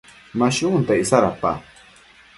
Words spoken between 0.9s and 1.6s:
icsa dapa?